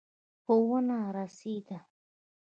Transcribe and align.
خو 0.43 0.53
ونه 0.69 0.99
رسېد. 1.15 1.67